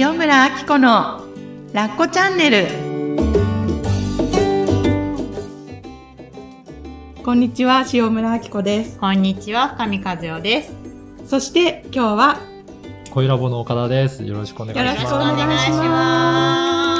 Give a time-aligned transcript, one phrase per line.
[0.00, 1.24] 塩村あき子の
[1.72, 2.68] ラッコチャンネル
[7.24, 10.72] こんにちは塩村あき子ですこんにちは、深見和代です。
[11.26, 12.38] そして今日は
[13.10, 14.22] 恋ラボの岡田です。
[14.22, 15.02] よろしくお願いします。
[15.02, 16.96] よろしくお願いしま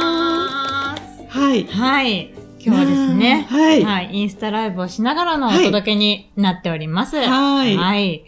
[0.96, 1.38] す。
[1.38, 2.34] はいはい。
[2.58, 7.16] 今日はですね、はいインスタライブをしながらのお届けになっております。
[7.16, 8.24] はいはい。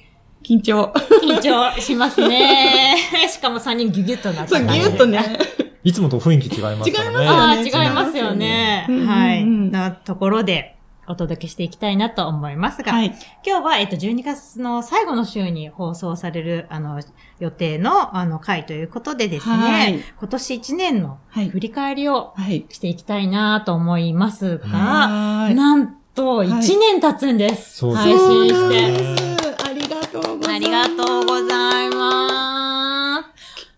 [0.50, 0.92] 緊張
[1.22, 2.96] 緊張しますね。
[3.30, 4.66] しかも3人ギュギュッとなったそう。
[4.66, 5.38] ギュッとね
[5.84, 7.62] いつもと雰囲気違いますからね。
[7.62, 8.86] 違いますよね違いますよね。
[8.88, 9.44] 違いますよねはい。
[9.44, 10.76] なところで、
[11.10, 13.06] お届けしていきたいなと思いますが、はい
[13.44, 17.00] 今日は、えっと、12月の最後の週に放送される、あの、
[17.40, 27.78] 予定の、あの、回ということでですね、はい今年1年のはい振り返りをはいしていきたいなと思いますが、はいなんと、1年経つんです。
[27.78, 29.39] そうです配信して。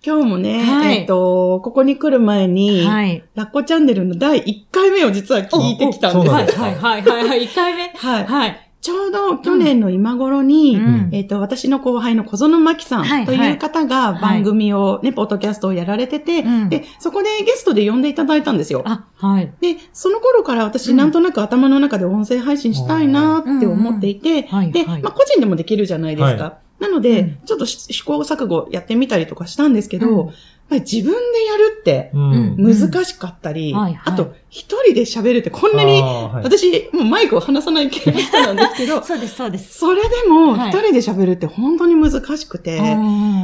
[0.04, 2.88] 今日もね、はいえっと、ここに来る前に、す。
[2.88, 3.24] はい。
[3.36, 6.32] ラッコチャンネルの第1回目を実は聞いてきたんです。
[6.32, 7.88] はい、はい、はい、はい、はい、1回目。
[7.88, 8.26] はい。
[8.26, 8.68] はい。
[8.80, 18.82] ちょうど去年の今頃に、うんえっ、と、私の後輩の小園真希さはいんという方が番組をね、ポッドキャストをやられてて、うんで、そこでゲストで呼んでいただいたんですよ。
[18.84, 19.52] あ、はい。
[19.60, 24.48] で、その頃から私うんなんとなく頭の中で音声配信したいなって思っていて、で、
[24.84, 26.58] まあ個人でもできるじゃないですか。
[26.82, 27.38] はなので、うん。
[27.44, 30.26] ちょっと試行錯誤やってみたりとかしたんですけど、うん。
[30.26, 30.34] やっ
[30.68, 32.56] ぱり自分でやるってうん。
[32.58, 36.44] 難しかったり、あと一人で喋るってこんなに、はい。
[36.44, 39.78] 私もうマイクを離さない系の人なんですけど、 そうです、そうです。
[39.78, 42.96] それでもはい一人で喋るって本当に難しくて、な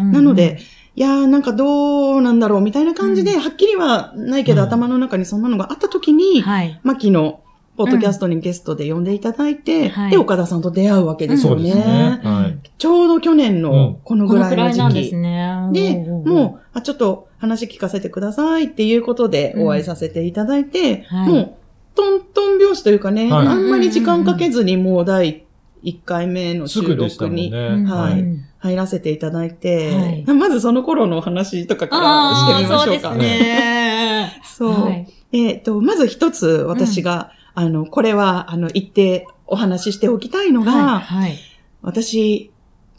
[0.05, 0.59] なので、、
[0.97, 3.41] いやーなんかどうなんだろうみたいな感じで、うん。
[3.41, 4.69] はっきりはないけど、うん。
[4.69, 6.81] 頭の中にそんなのがあった時に、はい。
[6.83, 7.41] マキの
[7.79, 11.63] ポッドキャストにゲストで呼んでいただいて、はいで、岡田さんと出会うわけですそうよね。
[11.63, 12.21] ですね。
[12.25, 12.59] うんはい。
[12.77, 14.57] ちょうど去年のこのぐらいの時期。
[14.57, 15.69] らいなんですね。
[15.73, 21.55] で、うんもう、あ、ちょっと話聞かせてくださいっていうことでお会いさせていただいて、はいもう、
[21.95, 25.45] トントン拍子というかね、はいあんまり時間かけずにもう第
[25.85, 27.59] 1回目の収録にね。
[27.59, 33.11] うんはいうん入らせていただいて、はいまずその頃のお話とかからしてみましょうか。
[33.11, 34.43] そうですね。
[34.43, 41.23] そうはいえっ、と、まず一つ私が、あの、これは、あの、言ってお話ししておきたいのが、はい。
[41.23, 41.39] はい。
[41.83, 42.53] 私、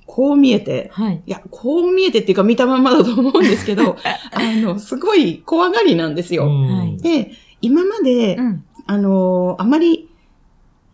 [0.05, 1.23] こう見えて、はい。
[1.25, 6.47] いや、こう見えてっていうか見たまんまだと思うんですけど、 あの、すごい怖がりなんですよ。
[6.47, 7.31] うんで、
[7.61, 8.65] 今まで、うん。
[8.85, 10.09] あの、あまり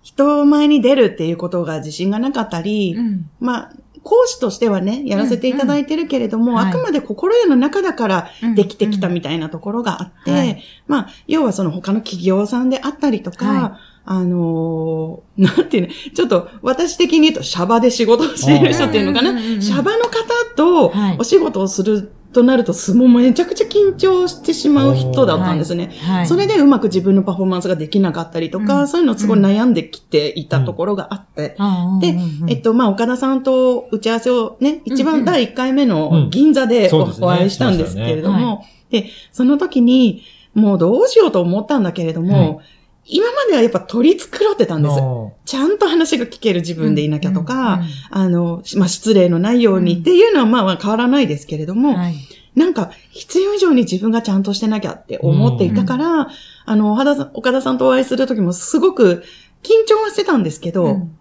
[0.03, 3.29] 人前に出るっていうことが自信がなかったり、うん。
[3.39, 3.71] まあ、
[4.05, 6.57] 講師としてはね、やらせていただいてるけれども、うん。
[6.57, 10.37] はいあくまで心得の中だからできてきたみたいなところがあって、うん。
[10.37, 10.63] はい。
[10.87, 19.61] まあ、要はその他の企業さんであったりとか、はあのー なんていうの、ちょっと私的に言うとシャバで仕事をしている人っていうのかな、うんうんうんうん。
[19.61, 20.11] シャバの方
[20.55, 21.15] とはい。
[21.19, 25.91] お仕事をするとなると、すもうめちゃくちゃ緊張してしまう人だったんですね。
[26.01, 26.27] はい。
[26.27, 31.55] それでうまく自分のパフォーマンスができなかったりとか、うんそういうのをすごい悩んできていたところがあって、
[32.01, 32.19] でで
[32.49, 35.05] えっと、まあ、岡田さんと打ち合わせをね、一うんうん。
[35.05, 36.29] 番第1回目うのん。
[36.29, 42.61] 銀座でお,、会いしたんですけれども、で、その時に、もうどうしようと思ったんだけれども、
[43.07, 44.95] 今まではやっぱ取り繕ってたんです。
[44.99, 52.15] あちゃんと話が聞ける自分でいなきゃとか、うんあの、まあ、失礼のないようにっていうのはまあまあ変わらないですけれども、はい。
[52.55, 56.29] なんか必要以上に自分がちゃんとしてなきゃって思っていたから、
[56.65, 59.23] あの、岡田さん岡田さんとお会いする時もすごく
[59.61, 61.17] 緊張はしてたんですけど、うん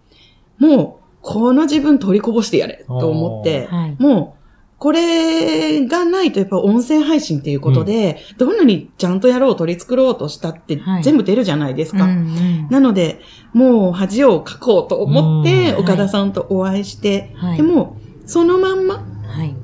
[0.57, 3.95] もう、この自分取りこぼしてやれ、と思って、はい。
[3.99, 4.44] もう、
[4.85, 11.03] これがないとやっぱ音声配信っていうことで、どんなにちゃんとやろう、取り繕おうとしたってはい。
[11.03, 12.03] 全部出るじゃないですか。
[12.03, 13.19] うんうんなので、
[13.51, 17.57] もう恥をかこうと思って、うん岡田さんとお会いして、はい。
[17.57, 17.97] でも、
[18.27, 19.55] そのまんまはい。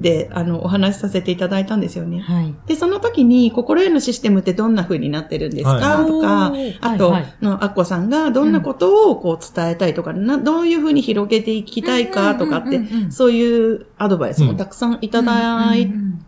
[0.00, 2.20] で、あの、お話しさせていただいたんですよね。
[2.20, 2.54] はい。
[2.66, 6.06] で、その時に、心得のシステムってどんな風になってるんですか、はい。
[6.06, 7.34] とかあと、はいはい。
[7.42, 15.74] のアッコさんがどんなことをこう伝えたいとか、などういう風に広げていきたいかとかってうんうんうんうん、そういうアドバイスもたくさんいただ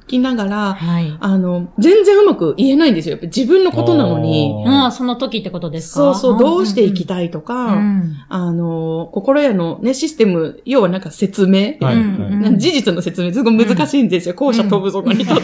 [0.08, 1.16] きながら、はい。
[1.20, 3.12] あの、全然うまく言えないんですよ。
[3.12, 4.72] やっぱ自分のことなのに、あー。
[4.72, 6.00] ああ、その時ってことですか？
[6.00, 8.16] そうそう、どうしていきいたいとか、うん。
[8.28, 12.32] あの、心得のね、システム、要はなんか説明、はいうんはい。
[12.32, 14.34] うん事実の説明、すごい難しいんですよ。
[14.34, 15.42] 後者飛ぶぞにとって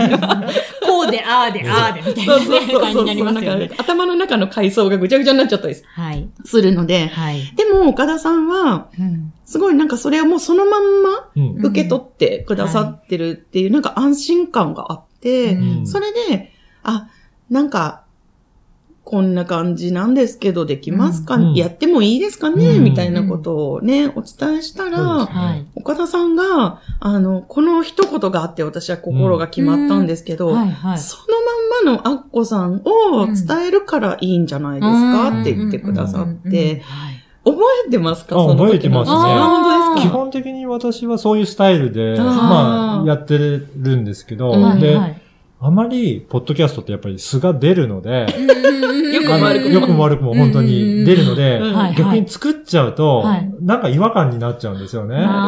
[1.09, 2.81] うで、ああで、ああで、みたいそうなねそうそうそう。
[2.81, 3.71] 感じになりますよね。
[3.79, 6.29] 頭の中の階層がぐちゃぐちゃになっちゃったりはい。
[6.45, 7.41] するので、はい。
[7.57, 16.53] でも岡田さんは、うんすごいなんかそれをもうそのまんまうん受け取ってくださってるっていう、なんか安心感があって、うんそれで、
[16.83, 17.09] あ、
[17.51, 18.04] なんか、
[19.05, 21.55] こんな感じなんですけど、できますか、うん。
[21.55, 22.85] やってもいいですかね、うん。
[22.85, 25.67] みたいなことをね、お伝えしたら、はい。
[25.75, 30.99] 岡田さんが、あの、この一言があって私は心が決まったんですけど、はいはい。
[30.99, 31.23] その
[31.85, 35.41] まんまのアッコさんを伝えるからいいんじゃないですか、うん。
[35.43, 37.15] って言ってくださっうんて、はい。
[37.45, 38.37] 覚えてますか？
[38.37, 38.65] あその時の。
[38.65, 40.09] 覚えてますねあ本当ですか？
[40.09, 42.25] 基本的に私はそういうスタイルで、あー。
[42.25, 44.81] まあ、やってるんですけど、うん。
[44.81, 45.21] で、はい
[45.67, 48.27] あまり、ポッドキャストってやっぱり素が出るので、
[49.15, 51.59] よくも悪くもよくも悪くも本当に出るので
[51.97, 55.17] 逆に作っちゃうとはい、なんか違和感になっちゃうんですよね。
[55.17, 55.39] うんだから、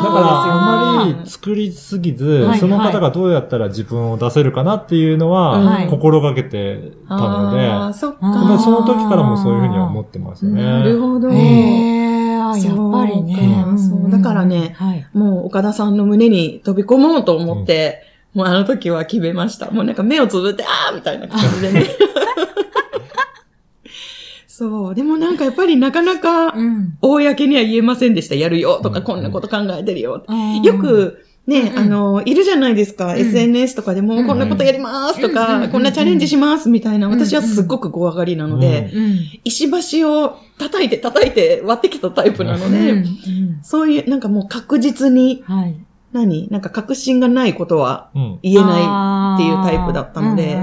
[0.00, 5.88] あまり作りすぎずはい、その方がどうやったら自分を出せるかなっていうのはは、い。
[5.88, 8.12] 心がけてたので、そ
[8.70, 10.62] の時からもそういうふうには思ってますね。
[10.62, 11.28] なるほど。
[11.28, 13.66] やっぱりね。
[14.10, 15.06] だからねはい。
[15.12, 18.04] もう岡田さんの胸に飛び込もうと思って、
[18.34, 19.70] もうあの時は決めました。
[19.70, 21.86] もうなんか目をつぶって、あーみたいな感じでね。
[24.46, 24.94] そう。
[24.94, 26.98] でもなんかやっぱりなかなか、うん。
[27.00, 28.34] 公には言えませんでした。
[28.34, 30.24] やるよとか、うんこんなこと考えてるよ。
[30.64, 33.14] よよ、く、ね、あの、いるじゃないですか。
[33.14, 39.18] ん SNS とかでも、うんこんなことやりますとうんか、うんこんなチャレンジしますみたいな、ん私はすっごく怖がりなので、うん。
[39.44, 39.70] 石
[40.00, 45.76] 橋を叩いて叩いて割ってきたタイプなので、うんそういう、なんかもう確実に、はい。
[46.18, 46.48] 何？
[46.50, 50.58] なんか確信がないことはうん言えないっていうタイプだったので、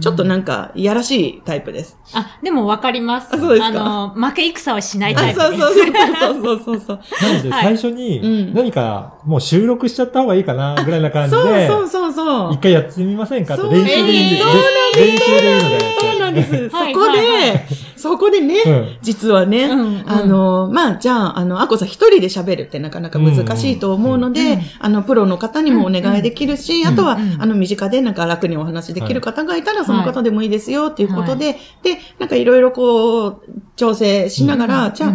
[0.00, 1.98] ちょっとななんか、いやらしいタイプです。
[2.14, 3.28] あ、でもわかります。
[3.34, 3.70] あそうですか？
[3.72, 5.50] の、負け戦はしないあ、タイプです。
[5.50, 6.98] そうそうそうそうそうそう。
[7.22, 12.58] なので、はい最初うんに、何か、もう収録しちゃった方がいいかな、ぐらいな感じそうで、そうそうそう一。
[12.58, 15.80] 回やってみませんかってそう練習でいいんで、えーで練習でいいので。
[16.00, 16.70] そうなんです。
[16.70, 17.66] そはいこで、
[18.02, 18.98] そこでね、うん。
[19.00, 20.10] 実はね、うんうん。
[20.10, 24.60] あの、まあ、じゃあ、あの、アコさん一人で喋るってなかなか難しいと思うので、うんうん。
[24.80, 33.42] あの、プロの方にもお願いできるし、んあとは、うんあの、身近でなんか楽にお話できる方がいたら、その方でもいいですよっていうことで、で、なんかいろいろこう、
[33.76, 35.14] 調整しながら、じゃあ、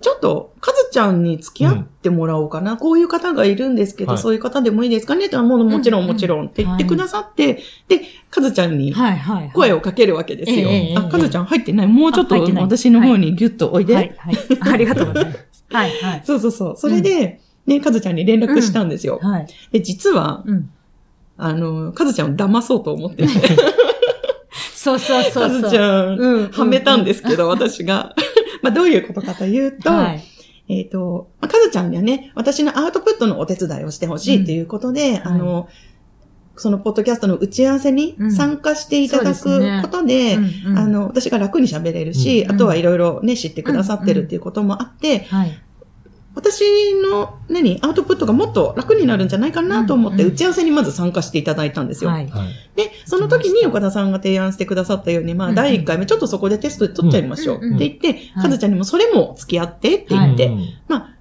[0.00, 2.76] ちょっと、かずちゃんに付き合ってもらおうかな。
[2.76, 9.50] こういう方がいるんですけど、はいそういう方でもいいですかねってもうもちろんうんもちろんって言ってはいくださって、で、かずちゃんにはいはい。
[9.52, 10.68] 声をかけるわけですよ。
[10.68, 11.86] ええええあ、かずちゃん入ってない。
[11.86, 13.94] もうちょっと私の方にギュッとおいで。
[13.94, 14.36] はいはい。
[14.72, 15.64] ありがとうございます。
[15.70, 16.22] はいはい。
[16.24, 16.76] そうそうそう。
[16.76, 19.20] それで、ね、かずちゃんに連絡したんですよ。
[19.22, 19.46] はい。
[19.72, 20.70] で、実は、うん。
[21.36, 23.28] あの、かずちゃんを騙そうと思ってて、
[24.74, 25.62] そうそうそうそう。
[25.62, 26.48] かずちゃん、うん。
[26.50, 28.14] はめたんですけど、私が。
[28.64, 30.24] まあ、どういうことかというと、はい。
[30.68, 35.68] えっ、と、まあ、かずちゃんにはね、私のアウトプットのお手伝いをしてほしいということで、んあの、
[36.56, 38.32] そのポッドキャストの打ち合わせにうん。
[38.32, 40.78] 参加していただくことで、うんうん。
[40.78, 45.52] あの、私が楽に喋れるし、うんあとはいろいろね、知ってくださってるっていうこともあって、はい。
[46.34, 52.10] 私の、何、アウトプットがもっと楽になるんじゃないかなと思って、打ち合わせにまず参加していただいたんですよ。
[52.10, 52.28] はい。
[52.28, 52.48] はい。
[52.74, 61.14] で、その時に岡田さんが提案してくださったように、まあ、第1回目ちょっとそこでテストで取っちゃいましょうって言って、はいかずちゃんにもそれも付き合ってって言って、うんま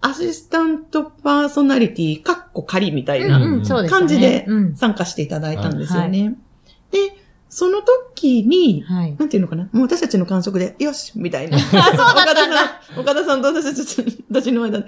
[0.00, 4.76] あ、アシスタントパーソナリティ、かっこ仮みたいうんな感じでうん。
[4.76, 6.34] 参加していただいたんですよね。
[6.90, 6.98] で、
[7.50, 9.16] その時に、はい。
[9.18, 9.68] なんていうのかな？
[9.72, 11.58] もう私たちの感触で、よしみたいな。
[11.58, 12.80] あ、 そうだったんだ。
[12.96, 14.86] 岡田さん、岡田さんと私たち、私の間で、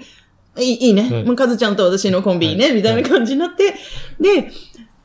[0.59, 1.01] いいいいね。
[1.03, 3.75] はいもうかずちゃんと私のコンビいいね、はいみたいな感じになって、
[4.19, 4.49] で、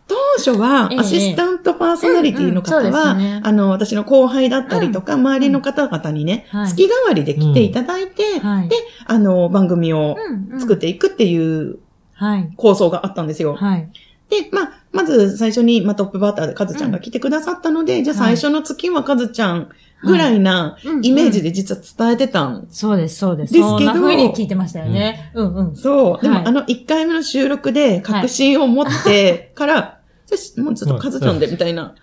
[0.06, 8.68] 当初はええアシスタントパーソナリティの方は、あの、私の後輩だったりとか、周りの方々にね、はい月替わりで来ていただいて、はい。
[8.68, 8.76] で、
[9.06, 10.16] あの、番組を
[10.58, 11.78] 作っていくっていう
[12.14, 12.52] はい。
[12.56, 13.54] 構想があったんですよ。
[13.54, 13.88] はい。
[14.28, 19.68] で、まあ、まず最初に、まあ、トップバッターでカズちゃんが来てくださったので、じゃあ最初の月はカズちゃん
[20.02, 23.52] ぐらいなうんイメージで実は伝えてたんそうです、そうです。
[23.52, 25.30] ですけどそんな風に聞いてましたよね。
[25.34, 25.76] うんうん。
[25.76, 26.22] そう。
[26.22, 31.94] でも、はいあの1回目の収録で確信を持ってから、 じゃあもうずっとカズちゃんでみたいな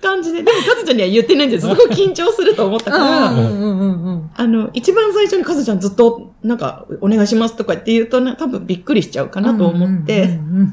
[0.00, 1.66] 感じで、でもカズちゃんには言ってないんです。
[1.68, 4.30] すごい緊張すると思ったから、うんうんうんうん。
[4.34, 10.72] あの、一番最初にカズちゃんずっと、なんか、お願いしますとかって言うとね、多分びっくりしちゃうかなと思っうんて、うんうん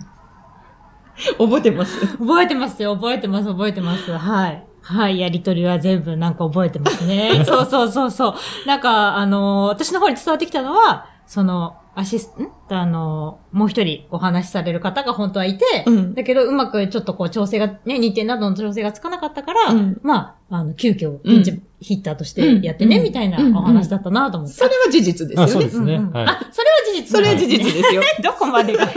[1.37, 1.99] 覚えてます？
[2.01, 4.11] うん覚えてますよ、覚えてます、覚えてます。
[4.11, 4.63] はい。
[4.83, 7.43] はい、やりとりは全部なんか覚えてますね。
[7.45, 8.33] そうそうそうそう。
[8.67, 12.47] なんか、あのー私の方に伝わってきたのは、その、アシス、ん？
[12.75, 24.55] あのーもう一人お話しされる方が本当はいて、うんだけどうまくちょっとこう調整が、ね、日程などの調整がつかなかったから、うんまあ、あの、急遽、ピンチヒッターとしてやってね、うんみたいなうんお話だったなと思って。
[24.55, 25.69] それは事実ですあ、よねそうで。
[25.69, 25.93] すね。
[25.97, 26.03] はい。
[26.25, 28.01] あ、それは事実それは事実ですよ。
[28.23, 28.87] どこまでが。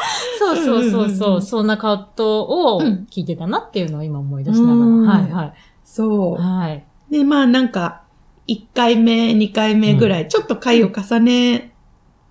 [0.38, 5.18] そうそうそうそうう、んそんな葛藤をうん聞いてたなっていうのを今思い出しなうんがら。
[5.20, 5.52] はいはい。
[5.84, 6.42] そう。
[6.42, 6.84] はい。
[7.10, 8.02] で、まあなんか、
[8.46, 11.74] 1回目、2回目ぐらい、ちょっと回を重ね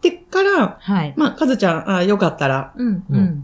[0.02, 1.14] てから、はい。
[1.16, 3.44] まあ、かずちゃん、あよかったら、うん、ううんん。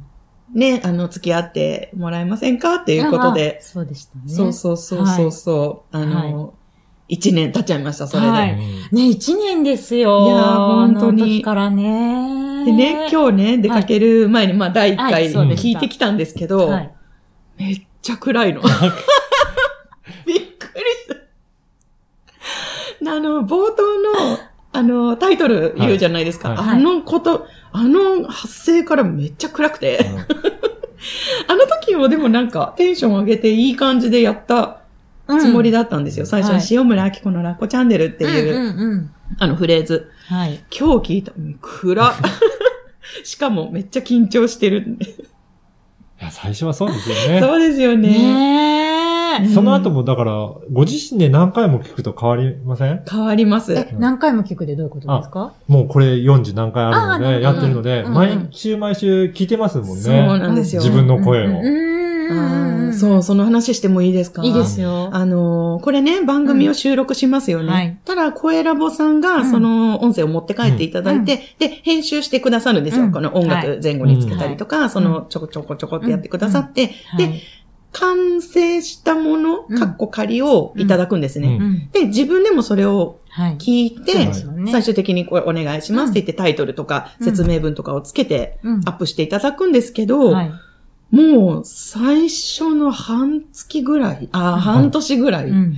[0.53, 4.22] ね、あの、付き合ってもらえませんかっていうことで、あそうでしたね。
[4.27, 6.53] そうそうそうそうそう、あの、
[7.08, 8.30] 一年経っちゃいました、それで。
[8.30, 8.58] はい
[8.92, 10.25] ね、一年ですよ。
[10.25, 12.33] いやー本当にあの時からね。
[12.65, 16.91] でね、今日ね、出かける前に、まあ、第一は回聞いてきたんですけど、はい。
[17.58, 18.62] めっちゃ暗いの。
[20.25, 21.08] びっくりし
[23.01, 23.12] た。
[23.12, 24.39] あの、冒頭の、
[24.72, 26.55] あの、タイトル言うじゃないですか。
[26.58, 30.05] あのこと、あの発声からめっちゃ暗くて、
[31.48, 34.82] あの時もでもなんかテンション上げていい感じでやった
[35.27, 36.25] つもりだったんですよ。
[36.25, 39.10] 最初にはい塩村明子のラッコチャンネルっていう。
[39.40, 40.10] あのフレーズ。
[40.28, 40.60] はい。
[40.78, 42.13] 今日聞いた、うん暗っ
[43.24, 45.06] しかもめっちゃ緊張してるんで。
[45.10, 45.13] い
[46.20, 47.40] や、最初はそうですよね。
[47.42, 48.10] そうですよね。
[48.10, 49.48] ねえ。
[49.54, 50.34] その後も、だから、
[50.72, 53.02] ご自身で何回も聞くと変わりません？
[53.10, 53.74] 変わります。
[53.74, 55.54] え、何回も聞くでどういうことですか？
[55.68, 59.96] もうこれ40何回あるので、やってるので、毎週毎週聞いてますもんね。
[59.96, 60.82] そうなんですよ。
[60.82, 61.50] 自分の声を。
[61.50, 61.93] うーん。
[62.94, 64.44] そう、その話してもいいですか？
[64.44, 65.10] いいですよ。
[65.13, 67.65] あのーこれね、番組を収録しますよね。
[67.65, 67.98] うんはい。
[68.06, 69.51] ただ、声ラボさんが、うん。
[69.51, 73.06] その音声を持って帰っていただいて、で、編集してくださるんですよ。
[73.06, 73.12] うん。
[73.12, 76.88] この音楽前後につけたりとか、そのちょこちょこちょこってやってくださって、
[77.18, 77.42] で、はい。
[77.96, 79.77] 完成したもの、うん。
[79.77, 81.58] カッコ仮をいただくんですね。
[81.60, 81.65] うん。
[81.65, 81.89] うん。
[81.92, 83.58] で、自分でもそれをはい。
[83.58, 84.72] 聞いてで、すよね。
[84.72, 88.82] 最終的にこれお願いしますって言ってタイトルとかうん説明文とかをつけてうん。
[88.86, 90.51] アップしていただくんですけど、はい。
[91.13, 95.75] もう最初の半月ぐらい、あ、半年ぐらいうん。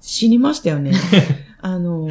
[0.00, 0.92] 死にましたよね。
[1.60, 2.08] あの、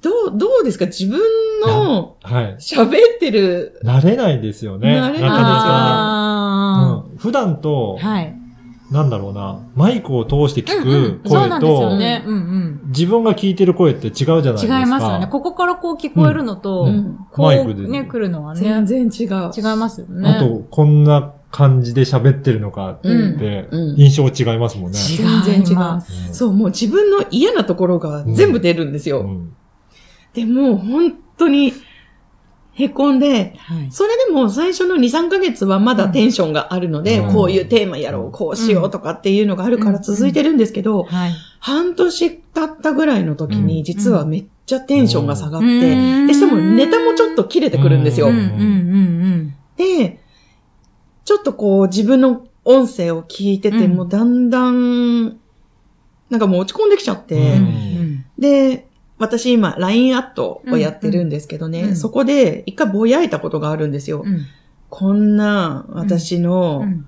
[0.00, 0.86] どう、どうですか？
[0.86, 1.20] 自分
[1.64, 2.56] のはい。
[2.58, 4.88] 喋ってる、慣れないですよね。
[4.88, 5.30] 慣れないですよね
[7.12, 8.34] うん普段とー、はい。
[8.90, 12.24] なんだろうな、マイクを通して聞く声そうなんですよと、ね。
[12.26, 12.80] うんうん。
[12.88, 14.80] 自分が聞いてる声って違うじゃないですか。
[14.80, 15.26] 違いますよね。
[15.28, 19.50] ここからこう聞こえるのと、うんこマイクでうね、来るのはね、全然違う。
[19.56, 20.28] 違いますよね。
[20.28, 24.98] あと、こんな感じで喋ってるのかって、印象違いますもんね。
[24.98, 26.02] 全然違う。
[26.32, 29.20] そう、もう自分の嫌なところが全部出るんですよ。
[29.20, 29.52] うん。
[30.32, 31.72] でも、本当に、
[32.72, 33.90] へこんで、はい。
[33.90, 37.32] それでも最初の2、3ヶ月はまだテンションがあるので、うん。
[37.34, 41.32] こういうテーマやろう、こうしようとかっていうのがあるから続いてるんですけど、はい。
[41.58, 46.26] 半年経ったぐらいの時うに、実はめっちゃテンションが下がって、うん。
[46.28, 48.30] で、しかもネタもちょっと切れてくるんですよ。
[49.76, 50.19] で、
[51.24, 53.96] ちょっとこう自分の音声を聞いててうん。
[53.96, 55.38] もだんだん、
[56.28, 58.24] なんかもう落ち込んできちゃって、うん。
[58.38, 58.86] で、
[59.18, 61.96] 私今 LINE アットをやってるんですけどね、うん。
[61.96, 64.22] そこで一回ぼやいたことがあるんですよ。
[64.24, 64.46] うん。
[64.88, 67.06] こんな私うのん。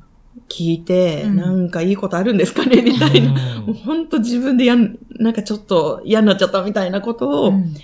[0.48, 1.36] 聞いて、うん。
[1.36, 2.82] なんかいいことあるんですかね？
[2.82, 3.58] みたいな。
[3.60, 3.66] うん。
[3.66, 7.74] もうほんと自分でやん、なんかちょっと嫌になっちゃったみたいなことを、うん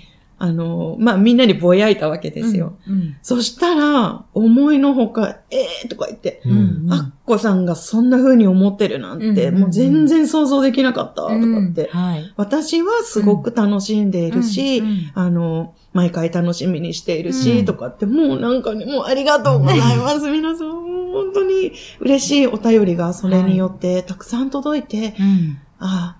[0.41, 2.77] あの、まあ、みんなにぼやいたわけですよ。。
[2.87, 6.93] うんそしたら、思いのほか、ええー、とか言って、ううんん。
[6.93, 11.37] アッコさんがそんな風に思ってるなんて、うんもう全然想像できなかった、とかっ
[11.73, 11.89] て。
[11.91, 12.33] はい。
[12.37, 20.29] 私はすごく楽しんでいるし、うんうんあの、毎回楽しみにしているし、うんとかって、もうなんかね、もうありがとうございます。
[20.29, 25.57] 皆さん、もう本当に嬉しいお便りがそれによってたくさん届いて、うん。
[25.79, 26.17] ああ、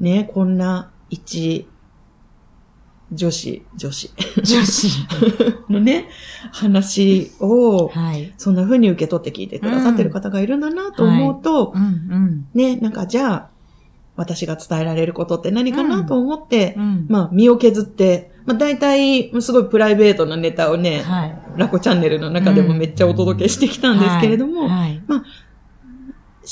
[0.00, 1.68] ね、こんな一
[3.12, 4.10] 女子、女子
[4.42, 4.88] 女子。
[5.68, 6.08] のね、
[6.52, 8.32] 話を、はい。
[8.36, 12.46] そんな風に受け取って聞いてくださってる方がいるんだなと思うと、うんうん。
[12.54, 13.48] ね、なんかじゃあ、
[14.16, 17.06] 私が伝えられることって何かなと思って、うん。
[17.08, 21.38] まあ、身を削って、まあ、大体、すごいプライベートなネタをね、はい。
[21.56, 25.02] ラコチャンネルの中でもめっちゃお届けしてきたんですけれども、はい。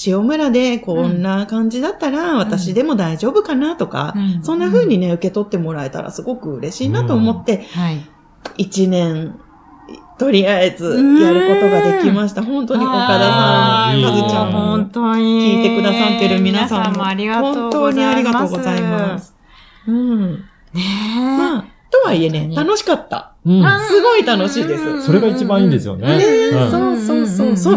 [0.06, 8.00] 塩村でこんな感じだったら、私でも大丈夫かなとか、うんそんな風にね、受け取ってもらえたらすごく嬉しいなと思って、はい。
[8.56, 9.35] 一年、
[10.18, 10.85] とりあえず
[11.20, 12.42] やることができました。
[12.42, 15.23] 本当に岡田さん、かずちゃんも、本当に。
[15.23, 17.70] 聞いてくださってる皆さんも、本。
[17.70, 19.35] 当にありがとうございます。
[19.88, 20.44] うん。
[20.75, 20.82] ね
[21.38, 23.35] まあ、とはいえね、楽しかった。
[23.44, 23.64] うん。
[23.64, 25.02] あすごい楽しいです。
[25.02, 26.20] それが一番いいんですよね。
[26.70, 27.56] そうそうそう。
[27.56, 27.76] そう、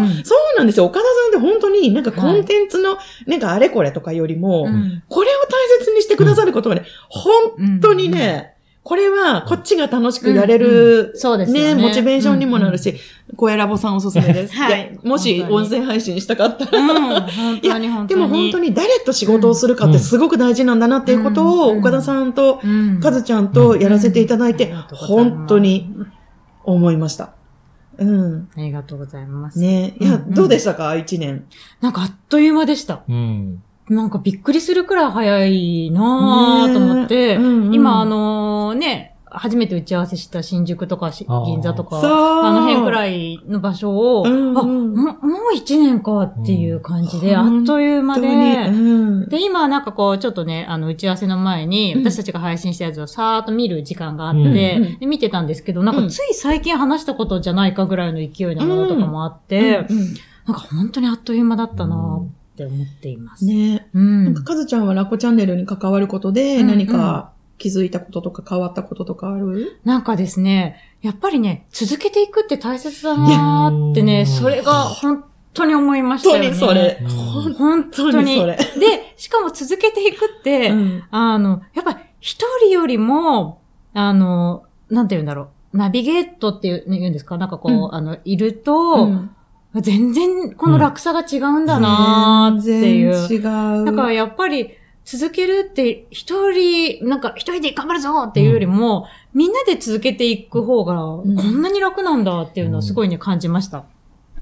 [0.56, 0.86] なんですよ。
[0.86, 5.02] 岡田さんって本当になんかコンテンツの、なんかあれこれとかよりも、うん。
[5.08, 8.53] これを大切にしてくださることがね、本当にね、
[8.84, 11.18] これはこっちが楽しくやれうんうる、ん。
[11.18, 11.74] そうですよね。
[11.74, 12.94] モチベーションにもなるし、
[13.34, 14.54] 声ラボさんおすすめです。
[14.60, 14.92] はい。
[14.92, 16.88] いやもし音声配信したかったら、うん、
[17.32, 18.20] 本当に本当に。
[18.20, 21.78] でも本当に誰と仕事をするかってすごく大事なんだなっていうことを、うん。
[21.78, 25.90] 岡田さんと、うん、かずちゃんとやらせていただいて、本当に
[26.64, 27.30] 思いました。
[27.96, 28.48] うん。
[28.54, 29.58] ありがとうございます。
[29.58, 29.94] ね。
[29.98, 30.34] いや、うんうん。
[30.34, 30.94] どうでしたか？
[30.96, 31.44] 一年。
[31.80, 33.02] なんかあっという間でした。
[33.08, 33.62] うん。
[33.88, 37.74] なんかびっくりするくらい早いなぁと思って、うんうん。
[37.74, 47.60] 今あのね、初めて打ち合わせした新宿とか銀座とか、あの辺くらいの場所を、うんあ、ももう一年かっていう感じで、うん。
[47.60, 49.28] あっという間で、うん。
[49.28, 52.04] で、今なんかこう、ちょっとね、あの、打ち合わせの前に、うん。
[52.04, 60.14] 私たちが配信したやつをさーっと見る時間があって、うんで見てたんですけど、なんかつい最近話したことじゃないかぐらいの勢いのものとかもあって、うん
[60.46, 63.44] なんか本当にあっという間だったなって思っています。
[63.44, 64.24] ねうん。
[64.26, 69.80] なんか、かずちゃんはラコチャンネルに関わることで、うん何か気づいたこととか変わったこととかある？
[69.84, 76.50] なんかですね、やっぱりね、続けていくって大切だなーってね、それが本当に思いましたよね。
[76.50, 76.98] 本当にそれ。
[77.00, 78.12] うん本本当に。
[78.12, 78.56] 当にそれ。
[78.56, 83.60] で、しかも続けていくって、うんあの、やっぱ一人よりも、
[83.92, 85.76] あの、なんて言うんだろう。
[85.76, 87.36] ナビゲートっていう、ね言うんですか？
[87.38, 89.30] なんかこう、うんあの、いると、うん
[89.80, 93.14] 全然この落差が違うんだなーっていう。
[93.28, 93.84] 全然違う。
[93.84, 94.70] だからやっぱり
[95.04, 103.84] 続けるって一人、なんか一人で頑張るぞっていうよりも、みんなで続けていく方がこんなに楽なんだっていうのをすごいね感じました。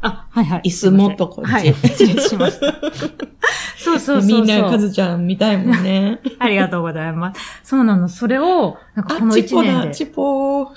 [0.02, 0.62] あ、はいはい。
[0.66, 2.72] 椅子もっとこっちはい、失礼しました。
[3.78, 4.40] そうそうそうそう。
[4.40, 6.20] みんなかずちゃん見たいもんね。
[6.38, 7.60] ありがとうございます。
[7.64, 8.08] そうなの。
[8.08, 10.72] それを、なんかこあ、のチポだ、一年でチポ。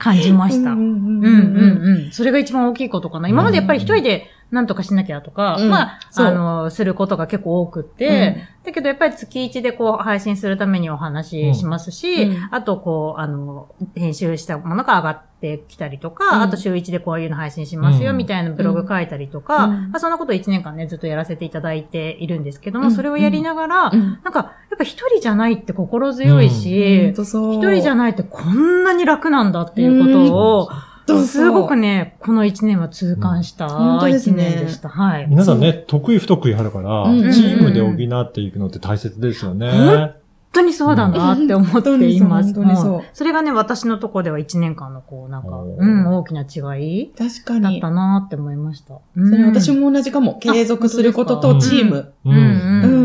[0.00, 0.72] 感じました。
[0.72, 1.28] ううんんうん。
[1.28, 2.12] うんうん。
[2.12, 3.28] それが一番大きいことかな。
[3.28, 5.68] 今までやっぱり一人で何とかしなきゃとか、うん。
[5.68, 12.48] まあ、あの、することが結構多くって、だけどやっぱり月一でこう配信するためにお話ししますし、うん。
[12.50, 16.42] あとこう、あの、編集したものが上がってきたりとか、うん。
[16.42, 18.16] あと週一でこういうの配信しますよ、うん。
[18.16, 19.90] みたいなブログ書いたりとか、うん。
[19.90, 22.92] まあそんなこと一年間ね、ずっとやらせていただいているんですけども、うん。
[22.92, 24.18] それをやりながら、うん。
[24.24, 27.54] なんか、ぱ一人じゃないって心強いし、ほんとそう。
[27.54, 30.90] 一人じゃないってこんなに楽なんだっていうことを、うん
[31.26, 34.88] すごくね、ここの一年は痛感した本当です一ね年でした。
[34.88, 35.26] はい。
[35.28, 39.70] 皆さんね、得意不得意あるから、うんチームで補っていくのって大切ですよね。
[39.72, 40.14] 本
[40.52, 42.52] 当にそうだなって思っています。
[42.52, 47.94] 本当にそう本当にそれがね、私のとこでは一年間のこう、なんか、うん、大きな違い確かにだった。
[47.94, 48.94] なって思いました。
[48.94, 50.38] そそれ私も同じかも。
[50.38, 52.12] 継続することとチーム。
[52.24, 52.99] うん、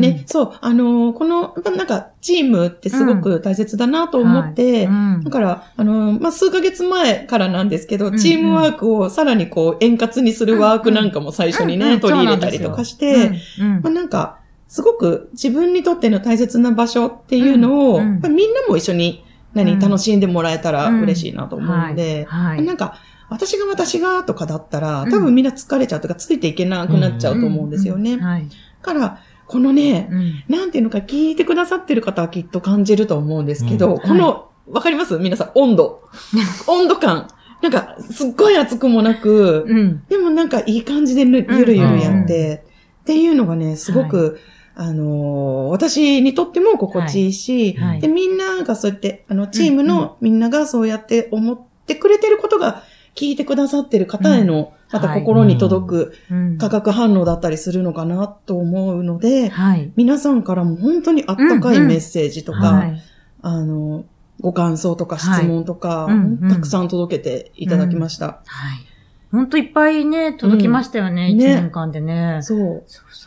[0.00, 5.20] ね、そう、あのーこの、なんか、チームってすごく大切だなと思って、うん。
[5.24, 12.00] だから、あのーまあ、数ヶ月前からなんですけど、んチームワークをさらにこう、円滑にするワークなんかも最初にね、うんうん。
[12.00, 13.80] 取り入れたりとかして、うんうん。
[13.82, 18.20] まあ、なんか、すごく自分にとっての大切な場所っていうのを、うんうん。
[18.20, 19.78] まあみんなも一緒に何、うん。
[19.78, 22.56] 楽しんでもらえたら嬉しいなと思うので、はい。
[22.56, 22.64] はい。
[22.64, 22.96] なんか、
[23.30, 28.16] 私が私がとかだったら、多分みんな疲れちゃうとか、ついていけなくなっちゃうと思うんですよね。
[28.16, 28.48] だはい。
[28.82, 29.18] から、
[29.50, 30.44] このね、うん。
[30.48, 33.98] なんていうのか聞いてくださってる方はきっと感じると思うんですけど、うん。
[34.00, 35.18] この、わかります？
[35.18, 36.02] 皆さん、温度。
[36.68, 37.28] 温度感。
[37.62, 40.02] なんか、すっごい熱くもなく、うん。
[40.08, 42.64] でもなんかいい感じでぬゆるゆるやって、
[43.02, 44.38] っていうのがね、すごく、
[44.76, 47.88] あのー私にとっても心地いいし、はい。
[47.90, 48.00] はい。
[48.00, 52.82] で、みんながそうやって、あの、チームのみんながそうやって思ってくれてることが、
[53.16, 59.92] 聞いてくださってる方への、またはい心に届くうん化学反応だったりするのかなと思うので、はい。
[59.96, 63.02] 皆さんからも本当にあったかいメッセージとか、はい。
[63.42, 64.04] あの、
[64.40, 68.26] ご感想とか質問とか、はいうんうんたくさん届けていただきました。
[68.26, 68.86] はい。
[69.30, 72.40] ほんといっぱいね、届きましたよね、一、うんね年間でね。
[72.42, 72.84] そう。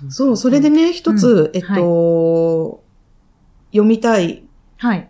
[0.10, 2.84] そうそれでね、一つ、うんえっと、
[3.72, 4.44] 読みたい
[4.78, 5.10] はい。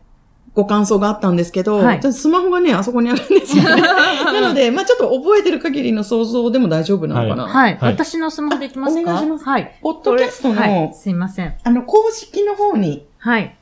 [0.56, 3.82] ご感想があったんですけど、はいスマホがね、あそこにあるんですよね。
[4.24, 7.48] なので、まあちょっと覚えてる限りの想像でも大丈夫なのかな。
[7.48, 7.78] はい。
[7.78, 9.02] はい私のスマホでいきますか？
[9.02, 9.80] お願いしますはい。
[9.82, 10.94] ポッドキャストの、はい。
[10.94, 11.56] すいません。
[11.64, 13.56] あの、公式の方にはい。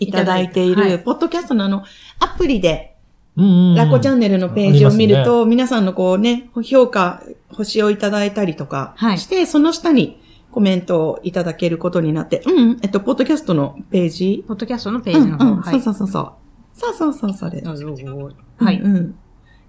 [0.00, 1.84] いただいている、はいポッドキャストのあの、
[2.18, 2.88] アプリで、
[3.36, 10.20] うんうんうんラコチャンネルのページを見ると、皆さんのこうね、評価、星をいただいたりとかはいして、その下に
[10.52, 14.44] コメントをいただけることになって、うん、えっと、ポッドキャストのページ？
[14.46, 15.44] ポッドキャストのページの方。
[15.44, 15.80] うんうん、はい。
[15.80, 16.32] そうそうそうそう。
[16.74, 17.62] そうそうそう、それ。
[17.62, 18.80] はい。
[18.80, 19.14] うんうん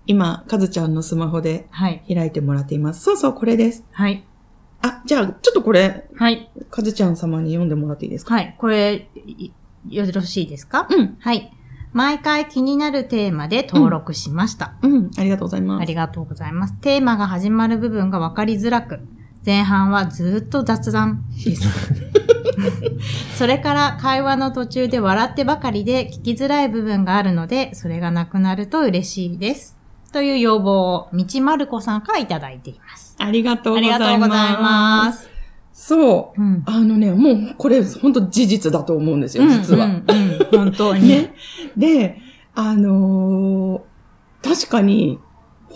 [0.05, 2.03] 今、かずちゃんのスマホではい。
[2.13, 3.01] 開いてもらっています。
[3.01, 3.85] そうそう、これです。
[3.93, 4.25] はい。
[4.81, 6.51] あ、じゃあ、ちょっとこれ、はい。
[6.69, 8.33] かずちゃん様に読んでもらっていいですか？
[8.35, 8.55] はい。
[8.57, 9.51] これ、い
[9.89, 10.87] よろしいですか？
[10.89, 11.15] うん。
[11.19, 11.53] はい。
[11.93, 14.73] 毎回気になるテーマで登録しました。
[14.81, 15.81] うん、ありがとうございます。
[15.83, 16.73] ありがとうございます。
[16.81, 18.99] テーマが始まる部分が分かりづらく、
[19.45, 21.67] 前半はずっと雑談です。
[23.38, 29.77] それから会話の途中で笑ってばかりで聞きづらい部分があるので、それがなくなると嬉しいです。
[30.12, 33.15] という要望を、道まる子さんからいただいています。
[33.19, 34.10] ありがとうありございます。
[34.10, 35.29] がとうございます。
[35.73, 36.41] そう。
[36.41, 36.63] うん。
[36.65, 39.86] あのね、もう、これ、本当事実だと思うんですよ、実は。
[39.86, 40.03] うんうんうん
[40.51, 41.08] 本当に。
[41.08, 41.34] ね。
[41.75, 42.21] で、
[42.53, 43.93] あのー
[44.43, 45.19] 確かに、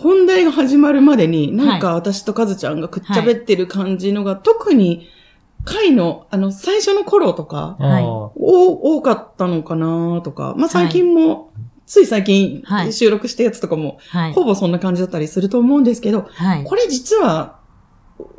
[0.00, 5.08] 本題が始まるまでに、なんか私とカズちゃんがくっちゃべってる感じのが、特に
[5.64, 8.04] 回の、あの、最初の頃とか、はい
[8.40, 11.52] 多かったのかなとか、まあ、最近も、
[11.84, 14.32] つい最近はい収録したやつとかも、はい。
[14.34, 16.64] ほぼそんな感じだったりすると思うんですけど、はい。
[16.64, 17.58] これ実は、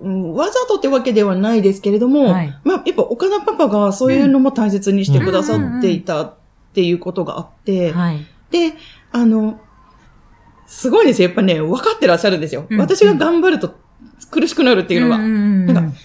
[0.01, 6.33] うんわざとってわけではないですけれども、はいまあ、やっぱ岡田パパがそういうのも大切にしてくださっていたっ
[6.73, 8.25] ていうことがあって、はい。
[8.51, 8.73] で、
[9.11, 9.59] あの、
[10.69, 11.27] すごいですよ。
[11.27, 12.65] やっぱね、分かってらっしゃるんですよ。
[12.69, 13.75] うん私が頑張ると
[14.29, 15.17] 苦しくなるっていうのが。
[15.17, 15.97] んなんか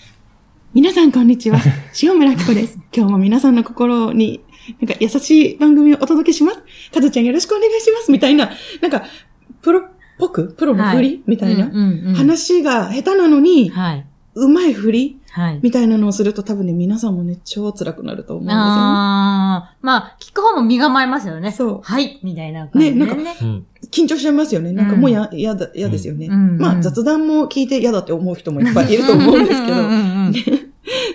[0.72, 1.60] 皆さんこんにちは。
[2.02, 2.78] 塩村紀子です。
[2.92, 4.40] 今日も皆さんの心に、
[4.80, 6.58] なんか優しい番組をお届けします。
[6.92, 8.10] かずちゃんよろしくお願いします。
[8.10, 8.50] みたいな、
[8.80, 9.04] なんか、
[9.60, 9.82] プロっ
[10.18, 11.70] ぽく、プロの振り、みたいな、
[12.16, 14.06] 話が下手なのに、はい。
[14.34, 15.20] うまい振り？
[15.30, 15.60] はい。
[15.62, 18.64] みたいなのをすると多分ね、皆さんもね、超辛くなると思うんですよね。
[18.64, 21.52] ああ、まあ、聞く方も身構えますよね。
[21.52, 23.06] そうはい、みたいな感じでね。
[23.06, 24.72] ねなんうん緊張しちゃいますよね。
[24.72, 26.26] なんかもうや、やだ、嫌ですよね。
[26.26, 29.76] うんまあ雑談も聞いて嫌だって思う人もいっぱいいると思うんですけど。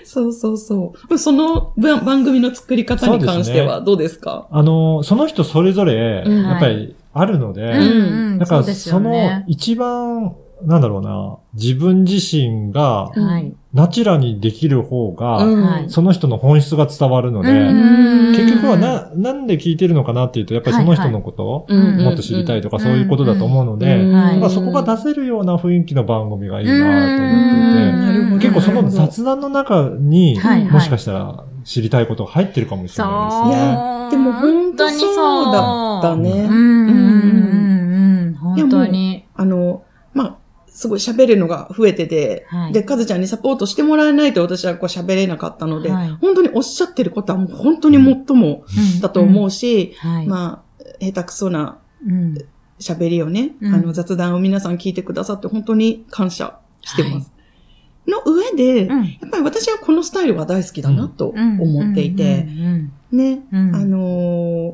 [0.04, 1.18] そうそうそう。
[1.18, 4.48] その番番組の作り方に関してはどうですか？
[4.50, 9.44] あの、その人それぞれ、うんやっぱりあるので、うんうんだからその。
[9.48, 13.54] 一番、なんだろうな、自分自身がうんはい。
[13.72, 15.46] ナチュラにできる方が、
[15.90, 18.36] その人の本質が伝わるので、うん。
[18.36, 22.04] 結局はな、なんで聞いてるのかなっていうと、やっぱりその人のことをうん。
[22.04, 22.84] もっと知りたいとか、うん。
[22.84, 24.02] そういうことだと思うので、
[24.50, 27.30] そこが出せるような雰囲気の番組がいいなとうん。
[27.30, 30.40] 思っていて、結構その雑談の中に、
[30.72, 34.10] もしかしたら知りたいことが入ってるかもしれないですね。
[34.10, 36.48] でも本当そうだったね。
[38.42, 39.26] 本当に。
[39.36, 40.38] あの、まあ、
[40.72, 42.74] すごい喋るのが増えてて、はい。
[42.74, 46.10] で、かずちゃんにサポートしてもらえないと私はこう喋れなかったので、はい。
[46.22, 48.64] 本当におっしゃってることはもう本当に最も
[49.02, 50.28] だと思うし、はい。
[50.28, 52.38] まあ、下手くそなうん。
[52.80, 53.74] 喋りをね、うん。
[53.74, 57.32] あの雑談を皆さん聞いてくださって本当に感謝してます。
[58.08, 59.04] の上で、うん。
[59.06, 62.92] やっぱり私はこのスタイルが大好きだなと思っていて、うん。
[63.12, 63.76] ね、うん。
[63.76, 63.98] あの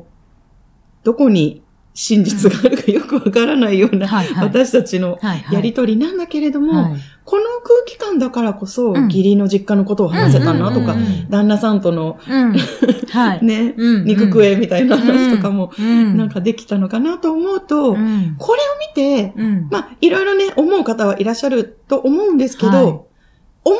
[1.06, 1.62] どこに
[1.98, 4.44] 真実があるかよくわからないような、はいはい。
[4.44, 5.18] 私たちの
[5.50, 7.00] やりとりなんだけれども、はい。
[7.24, 9.04] この空気感だからこそ、うん。
[9.06, 11.30] 義理の実家のことを話せたなとか、うんうんうん。
[11.30, 12.52] 旦那さんとのうん。
[12.52, 13.44] はい。
[13.44, 18.36] ね、うん肉食えみたいな話とかも、うんなんかできたのかなと思うと、うん。
[18.36, 19.68] これを見て、うん。
[19.70, 22.84] まあ、いろいろね、思う方はいらっしゃると思うんですけど、はい。
[22.84, 23.06] 思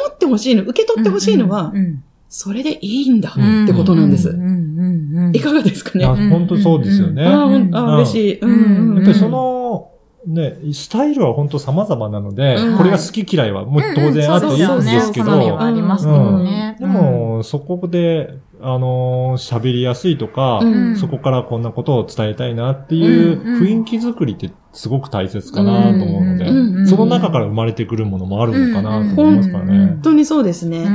[0.09, 3.65] ってほしいの、受け取ってほしいのは、うんそれでいいんだうん。
[3.65, 4.31] ってことなんです。
[4.31, 6.07] うんうんうんうんいかがですかね？
[6.07, 7.25] 本当そうですよね。
[7.25, 7.71] うん。
[7.71, 8.39] 嬉しい。
[8.41, 9.91] うんうんうんやっぱりその、
[10.27, 12.77] ね、スタイルは本当様々なので、うん。
[12.77, 16.77] これが好き嫌いはもう当然あっていいんですけど、好みはありますけどね。
[16.81, 20.97] でも、そこで、あのー喋りやすいとか、うん。
[20.97, 29.87] そこからこんなことを伝えたいなっていう雰囲気作りってすごく大切かなと思うので、うんうんその中から生まれてくるものもあるのかなと思いますからね。
[29.87, 30.01] 本。
[30.03, 30.87] 当にそうですね。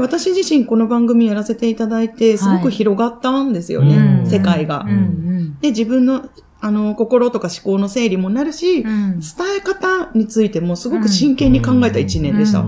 [0.00, 4.26] 私自身この番組やらせていただいて、すごく広がったんですよね、うん。
[4.26, 4.84] 世界が。
[4.86, 5.58] うんうん。
[5.60, 6.28] で、自分の、
[6.60, 9.20] あの、心とか思考の整理もなるし、うん。
[9.20, 9.28] 伝
[9.58, 12.62] え方についてもすごく真剣に考えた一年でした。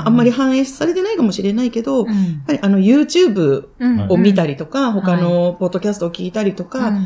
[0.00, 4.06] うんまあ、あんまり反映されてないかもしれないけど、やっうんぱりあの、YouTube うん。
[4.10, 7.04] を見たりとか、他のポッドキャストを聞いたりとか、やっうん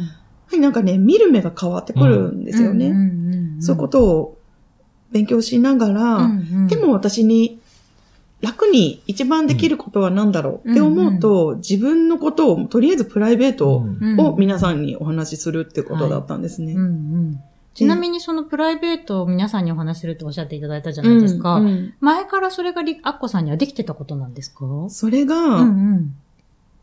[0.51, 2.87] ぱりなんかね、見る目が変わってくるんですよね。
[2.89, 2.97] うん。
[2.97, 3.55] うん。
[3.55, 3.63] うん。
[3.63, 4.39] そういうことを
[5.13, 6.49] 勉強しながら、うん。
[6.53, 6.67] うん。
[6.69, 7.61] でも私に
[8.41, 14.19] 楽に一番できることは何だろうって思うと、自分のことを、とりあえずプライベートうん。
[14.21, 16.73] を皆さんにお話しするってことだったんですね。
[16.73, 16.81] うん。
[16.81, 17.41] うん
[17.75, 21.57] ちなみにそのプライベートを皆さんにお話しするっておっしゃっていただいたじゃないですか。
[21.57, 21.95] うんうん。
[22.01, 24.65] 前からそれがりアッコさんにはできてたことなんですか？
[24.89, 26.15] それうが、ん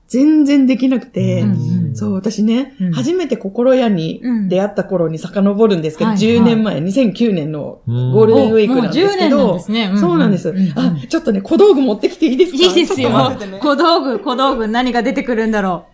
[0.08, 2.94] 全然できなくて、うんそう、私ね、うん。
[2.94, 6.18] 初めて心屋に出会った頃に遡るんですけど、はい。
[6.18, 9.92] 10年前、2009年のうんゴールデンウィークなんですけもう10年なんどで、すね。
[9.98, 12.58] そうなんです、あ、ちょっとね、小道具持ってきていいですか？
[12.58, 13.10] いいですよ。
[13.38, 13.60] ね。
[13.62, 15.88] 小道具、小道具、何が出てくるんだろ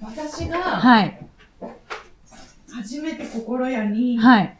[0.00, 0.48] 私う。
[0.48, 1.25] がはい。
[2.76, 4.56] 初めて心屋に、はい。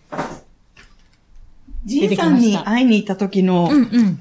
[1.85, 3.69] じいさんに会いに行った時の。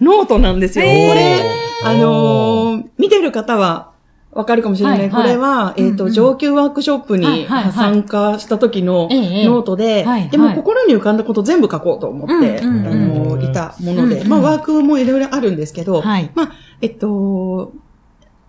[0.01, 0.85] ノートなんですよ。
[0.85, 1.41] これ、
[1.85, 3.93] あのー見てる方は
[4.33, 4.99] わかるかもしれない。
[4.99, 16.29] はいはいこれは、えっ、と、うんうん上級ワークショップはいに参加した時のええノートで、はいでもはい心に浮かんだこと全部書こうと思って、あうんのーいたもので、うんうんまあワークもいろいろあるんですけど、はい。
[16.35, 17.71] まあ、えっと、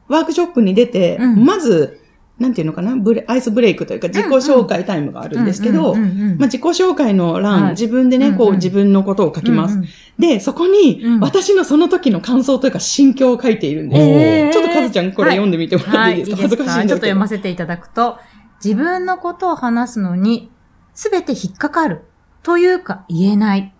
[0.09, 2.01] ワークショップに出て、うんまず、
[2.38, 2.96] なんていうのかな？
[2.96, 6.05] ブレ、アイスブレイクというか自己紹介タイムがあるんですけど、まあ、
[6.46, 9.75] 自己紹介の欄、はい自分でね、こう、自分のことを書きます。
[9.75, 14.03] うんうんで、そこに、うん私のその時の感想というか心境を書いているんです。
[14.03, 16.88] えーちょっとカズちゃんこれ読んでみてもらっていいですか、はい、恥ずかしいんだけど。
[16.88, 18.18] ちょっと読ませていただくと、
[18.64, 20.51] 自分のことを話すのに、
[20.94, 22.03] すべて引っかかる。
[22.42, 23.75] というか言えない。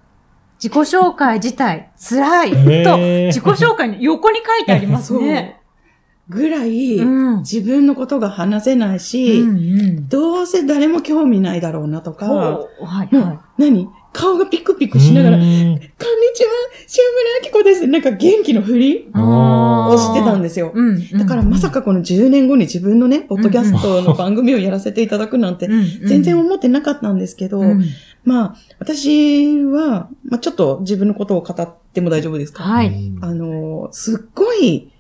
[0.59, 5.61] 自己紹介自体辛いと、自己紹介の横に書いてありますね。
[6.29, 7.39] ぐらい、うん。
[7.39, 13.89] 自分のことが話せないし、うんうんどうせ誰も興味ないだろうなとか、ほうはいもうは何？
[14.13, 16.51] 顔がピクピクしながら、うこんにんちは、
[17.43, 17.87] 塩村明子です。
[17.87, 20.73] なんか元気の振りをしてたんですよ。
[20.75, 21.19] うん。
[21.19, 25.69] だからまさかこの10年後に自分のね、ポッドキャストの番組をやらせていただくなんて、
[26.07, 27.85] 全然思ってなかったんですけど、うん
[28.25, 32.63] まあ、私は、まあちょっと自分のことを語っても大丈夫ですか？
[32.63, 33.13] はい。
[33.21, 34.93] あの、すっごい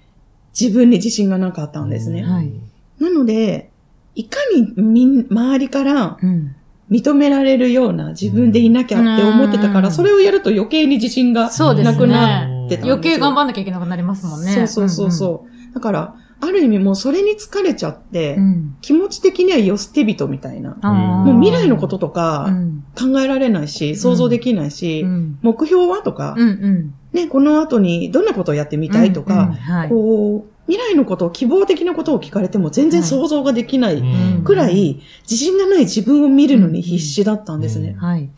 [0.58, 2.22] 自分に自信がなかったんですね。
[2.22, 2.50] はい
[2.98, 3.70] なので、
[4.14, 6.54] いかにみん、周りからうん
[6.90, 12.94] 認められるような自分でいなきゃって思ってたから、うんそれをやると余計に自信がそうですねなくなってたんですよ。
[12.94, 14.52] 余計頑張んなきゃいけなくなりますもんね。
[14.52, 15.74] そうそうそうそう。
[15.74, 18.76] だから、ある意味もうそれに疲れちゃって、うんうん。
[18.82, 20.74] 気持ち的にはよ捨て人みたいな。
[20.74, 26.94] もう未来のこととうかん考えられないし、想像できないし、うん目標はとか、うんうん。
[27.16, 37.96] ね、この後にどんなことをやってみたいとうんうんか、はいこう、未来のことを希望的なことを聞かれても全然想像ができないうんくらい、自信がない自分を見るのに必死だったんですね。
[37.98, 38.28] はい。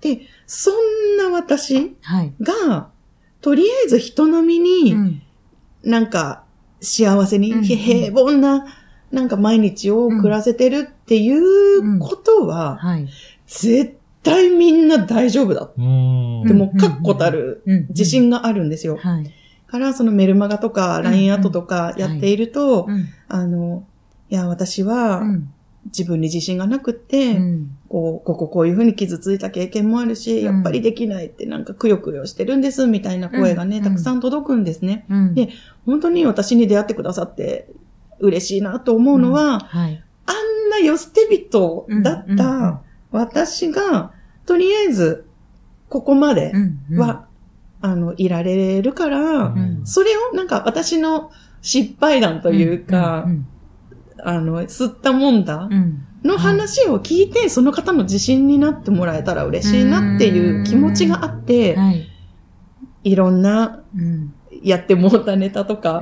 [0.00, 2.32] で、そんな私はい。
[2.40, 2.88] が、
[3.40, 5.22] とりあえず人並みに、うん
[5.84, 6.42] なんか、
[6.80, 8.66] 幸せに、うん平凡な、
[9.12, 13.08] なんか毎日を暮らせてるっていうことは、はい。
[13.46, 13.96] 絶
[14.28, 15.70] 対みんな大丈夫だ。
[15.76, 16.44] うん。
[16.44, 18.96] でも、確固たるうん自信があるんですよ。
[18.96, 19.32] はい。
[19.66, 23.06] から、そのメルマガとか、ん LINE アットとかやっていると、うん。
[23.28, 23.84] あの、
[24.30, 25.50] いや、私はうん。
[25.86, 27.70] 自分に自信がなくって、うん。
[27.88, 30.44] こう、こここういうふうに傷ついた経験もあるし、うん。
[30.44, 33.84] やっぱりできないってなんかくよくよしてるんです、みたいな声がね、うん。
[33.84, 35.06] たくさん届くんですね。
[35.08, 35.34] うん。
[35.34, 35.48] で
[35.86, 37.68] 本当に私に出会ってくださって
[38.18, 40.02] 嬉しいなと思うのは、はい。
[40.26, 44.12] あんなよ捨て人だっうんうんうんた私が、
[44.48, 45.26] とりあえず、
[45.90, 47.26] ここまでうんは、
[47.82, 49.82] あの、いられるから、うん。
[49.84, 51.30] それをなんか私の
[51.60, 53.46] 失敗談というか、うん
[54.24, 56.02] あの、吸ったもんだうん。
[56.24, 62.08] の話を聞いて、その方の自信になってもらえたら嬉しいなっていう気持ちがあって、はい。
[63.04, 64.32] いろんなうん
[64.62, 66.00] やってもうたネタとか、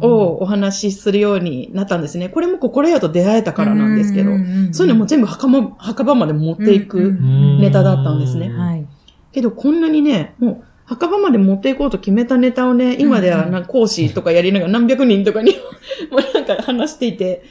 [0.00, 2.28] をお話しするようになったんですね。
[2.28, 4.30] これも心屋と出会えたからなんですけど、
[4.72, 7.16] そういうのも全部墓場墓場まで持っていく。
[7.60, 8.86] ネタだったんですねはい。
[9.32, 15.52] けど、こんなにね、もう、墓場まで持っていこうと決めたネタをね、今では講師とかやりながら何百人とかに
[16.10, 17.42] もうなんか話していて、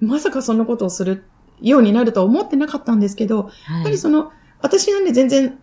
[0.00, 1.24] まさかそんなことをする
[1.60, 5.58] ようになるとは思ってなかったんですけど、やっぱりその、私がね、全然、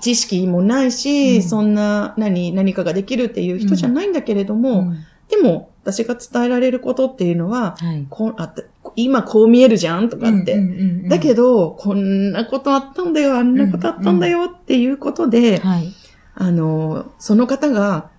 [0.00, 8.06] 知識もないし、うんそんな、何、何かができるっていう人じゃないんだけれども、うんでも、私が伝えられることっていうのは、はい。
[8.08, 8.52] こうあ
[8.96, 10.58] 今こう見えるじゃんとかって。
[11.06, 15.92] だけど、ど、こんなことあったんだよ、あんなことあったんだよっていうことで、はい。
[16.34, 18.10] あの、その方が、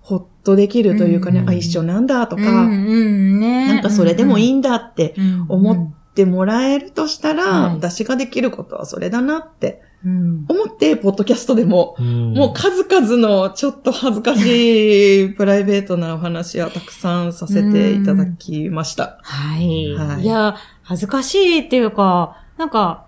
[0.00, 5.14] ほっとできるというかね、うんあ、一緒なんだとか、うんうんねなんかそれでもいいんんだって
[5.48, 9.83] 思ってもらえるとしたら、はい私ができることはそれだなってうん。
[10.04, 19.18] 思って、ポッドキャストでも、うんもう数々のちょっと恥ずかしい プライベートなお話はたくさんさせていただきました。
[19.22, 19.94] はい。
[19.94, 23.06] はいいや、恥ずかしいっていうか、なんか、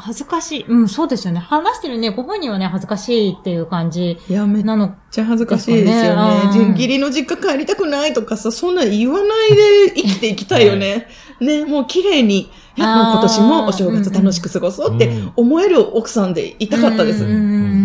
[0.00, 0.64] 恥ずかしい。
[0.66, 1.40] うん、そうですよね。
[1.40, 4.94] 話してるね、ご本人はね、恥ずかしいっていう感じいや、めっなの。
[5.10, 6.52] ちゃ恥ずかしいですよね。
[6.52, 11.08] ねうん義理の実家帰りたくないとかさ、そんな言わないで 生きていきたいよね。
[11.40, 17.24] ね、もう綺麗に、いやもう今年もお正月楽しく過ごそうってうん思える奥さんでいたかったです。
[17.24, 17.78] うんうん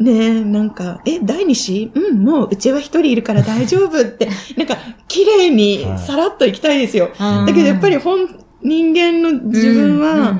[0.00, 1.90] ねなんか、え、第二子？
[1.94, 4.76] うん、もううちは一人いるから大丈夫って、 なんか、
[5.08, 7.10] 綺麗にさらっと行きたいですよ。
[7.18, 8.28] うんだけどやっぱり本、
[8.62, 10.38] 人間の自分は、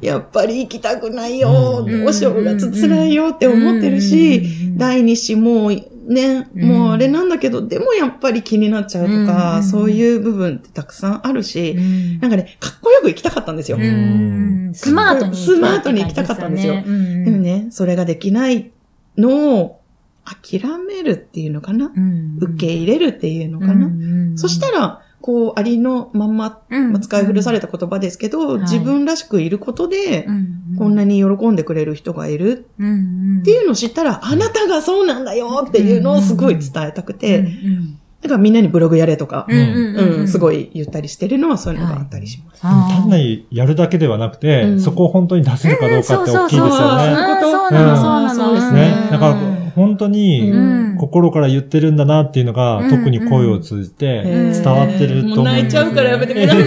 [0.00, 2.06] やっぱり行きたくないよ、うん。
[2.06, 4.42] お正月辛いよって思ってるし、
[4.76, 5.70] 第二子もう
[6.12, 6.68] ね、うん。
[6.68, 12.20] もうあれなんだけど、でもやっぱり気になっちゃうとか、うんそういう部分ってたくさんあるし、うん。
[12.20, 13.76] なんかね、かっこよく行きたかったんですよ。
[13.76, 14.72] ううん。
[14.74, 15.36] スマートに。
[15.36, 16.82] スマートに行きたかったんですよ。
[16.84, 17.24] うんうん。
[17.24, 18.72] でもね、それができない
[19.16, 19.80] のを
[20.24, 22.38] 諦めるっていうのかな、うん。
[22.40, 24.38] 受け入れるっていうのかな、うんうん。
[24.38, 26.62] そしたら、こう、ありのまんま、
[27.00, 28.60] 使い古された言葉ですけど、はい。
[28.62, 30.76] 自分らしくいることで、うん。
[30.78, 32.66] こんなに喜んでくれる人がいる。
[32.78, 42.60] っていうのを知ったら、あなたがそうなんだよっていうのをすごい伝えたくて、うんだからみんなにブログやれとか、うんすごい言ったりしてるのはそういうのがあったりします。
[42.60, 44.80] 単なるやるだけではなくて、うん。
[44.80, 47.06] そこを本当に出せるかどうかって大きいですよそうそうそうね。
[47.06, 47.16] う。
[47.16, 47.40] ん。
[47.40, 48.04] そうなの、そう。
[48.04, 48.34] なの。
[48.34, 49.08] そうですね。
[49.10, 50.96] だから本当にうん。
[50.98, 52.90] 心から言ってるんだなっていうのが、うん。
[52.90, 54.52] 特に声を通じてうん。
[54.52, 55.44] 伝わってると思う。
[55.44, 56.58] 泣いちゃうからやめてください。
[56.58, 56.66] もう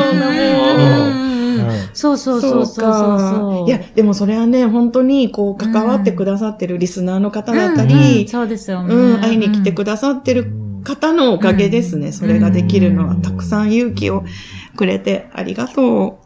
[0.00, 1.16] そんなもう。
[1.16, 1.32] うん。
[1.94, 3.68] そうそうそうそうそうそう。
[3.68, 7.92] いや、でもそれはね、本当に、こう、関わってくださってるリスナーの方だったうん。
[7.92, 7.98] うん。
[7.98, 8.94] り、そうですよね。
[8.94, 10.50] うん、会いに来てくださってる
[10.84, 11.96] 方のおかげです。
[11.96, 12.08] ね。
[12.08, 12.12] うん。
[12.12, 13.22] それができるのは、うん。
[13.22, 14.24] たくさん勇気を
[14.76, 16.20] くれてありがと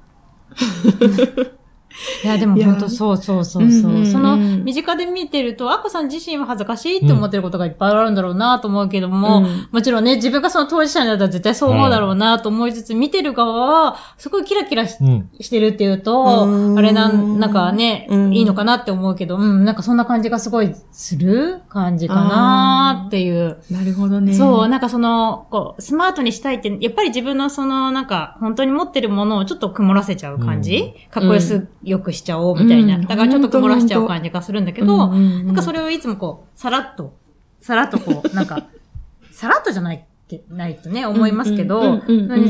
[2.24, 3.90] いや、でも本当そうそうそうそう。
[3.90, 13.52] うんうんうんその、身近で見てると、アッコさん自身は恥ずかしいって思ってることがいっぱいあるんだろうなと思うけども、うんもちろんね、自分がその当事者になったら絶対そう思うだろうなと思いつつ、見てる側
[13.84, 15.28] は、すごいキラキラしうん。
[15.40, 21.60] してるっていうと、うんあれなん、なんかね、うんいいのかなって思うけど、うん、なんかそんな感じがすごいする？
[21.68, 23.58] 感じかなっていう。
[23.70, 23.72] う。
[23.72, 24.34] なるほどね。
[24.34, 32.96] そう、なんかその、こう、スマートにしたいって、やっぱり自分のその、なんか、本当に持ってるものをちょっと曇らせちゃう感じ、かっこよす、よくしちゃおうみたいな。
[32.96, 37.14] うんだからちょっと曇らしちゃう感じがするんだけど、なんかそれ、れをいつもこう、さらっと、
[37.60, 38.66] さらっとこう、なんか、
[39.30, 42.00] さらっとじゃないって、ないとね、思いますけど、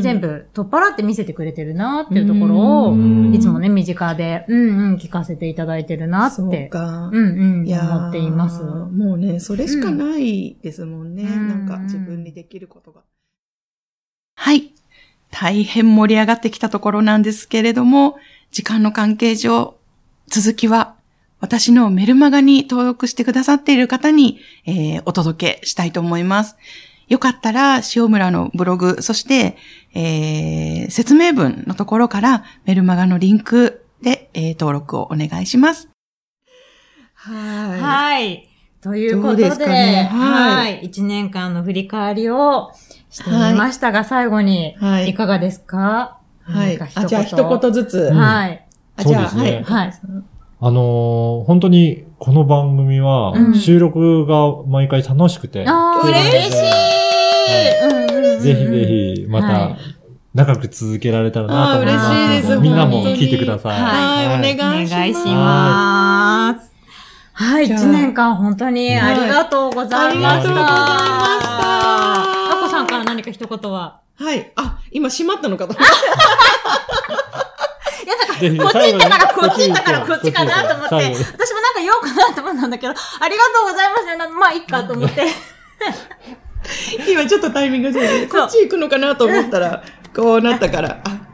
[0.01, 7.11] 全部取っ払って見せてくれてるなっていうところを、うんいつもね、身近で、うんうん、聞かせていただいてるなっそうて、か。
[7.13, 8.63] うんうん、思っています。
[8.63, 11.25] もうね、それしかないですもんね。
[11.25, 13.03] うんなんか自分にできることが。
[14.37, 14.73] はい。
[15.31, 18.17] 大変盛り上がってきたところなんですけれども、
[18.57, 19.77] 時間の関係上、
[20.29, 20.95] 続きは
[21.41, 26.57] 私のメルマガに登録してくださっている方に、えーお届けしたいと思います。
[27.07, 29.59] よかったら、塩村のブログ、そして、
[29.93, 35.91] えー説明文のところからメルマガのリンクで、えー登録をお願いします。
[37.13, 38.49] はいはい。
[38.81, 40.19] ということで、でねは
[40.63, 40.87] はいい。
[40.87, 42.71] 一年間の振り返りを
[43.11, 45.77] してみましたが、最後に、はいいかがですか？
[45.77, 46.26] はい。
[46.49, 47.99] 何かあ、じゃあ一言ずつ。
[48.11, 48.17] うん。
[48.17, 48.67] はい。
[48.97, 49.63] あ、じゃあ、そうですね。
[49.67, 49.93] はい。
[50.59, 53.55] あのー本当にこの番組はうん。
[53.55, 55.65] 収録が毎回楽しくて。
[55.69, 56.39] あー、聞けるので。
[56.39, 56.61] 嬉しい、
[57.83, 59.77] うんうんうんぜひぜひ、まはた、
[60.35, 62.11] 長く続けられたらなと思います。
[62.13, 62.57] 嬉しいです。
[62.61, 63.81] みんなも聞いてください。
[63.81, 64.95] はい、お願いしおます。
[64.95, 66.73] 願いします。
[67.33, 70.29] はい、一年間本当にありがとうございました。
[70.29, 72.53] はいありがとうございました。
[72.53, 74.01] あこさんから何か一言は？
[74.19, 74.53] はい。
[74.57, 75.95] あ、今閉まったのかと思った。
[78.41, 85.27] ぜひこっち行ったからこっち行ったからこっちかなと思って、私もなんか言おうかなと思ったんだけど、ありがとうございますまあ、いっかと思って。
[87.09, 89.83] 今ちょっとタイミングで、こっち行くのかなと思ったら、
[90.15, 91.26] こうなったから、あ、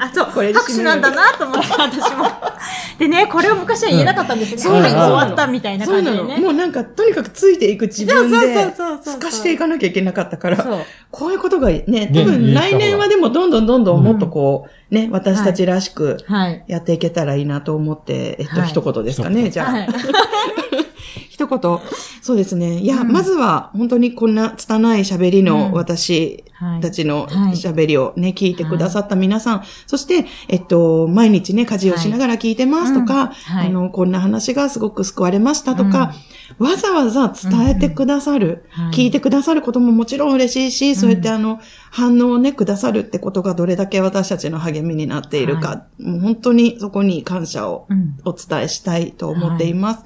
[0.00, 2.24] あ、そう、これで拍手なんだなと思って、私も。
[2.98, 4.62] でね、これを昔は言えなかったんですよね。
[4.62, 6.16] そうなの終わったみたいなそうなの。
[6.16, 6.42] 感じでね。
[6.42, 10.78] もうなんか、とにかくついていく自分そうで、そうそうそうそう透かしていかなきゃいけなかったから、そう。
[11.10, 16.64] こういうことがね、多ね分来年はでもどんどんどんどんもっとこう、ね、私たちらしくはい。
[16.66, 19.72] やっていけたらいいなと思って、えっと、はい一言ですかね、じゃあ。
[19.72, 19.88] はい。
[21.28, 21.78] 一言。
[22.22, 22.78] そうですね。
[22.78, 26.44] いや、うんまずは、本当にこんな拙い喋りのうん私はい
[26.80, 27.52] たちのはい。
[27.52, 36.12] 喋りをね、聞いてくださった皆さん、そして、えっと、毎日ね、家事をしながら聞いてますとか、あの、こんな話がすごく救われましたとか、
[36.58, 38.92] わざわざ伝えてくださる、はい。
[38.92, 48.18] 聞いてくださることももちろん嬉しいし、そうやってあの、反応をね、くださるってことがどれだけ私たちの励みになっているか、もう本当にそこに感謝をうん。
[48.24, 50.04] お伝えしたいと思っています。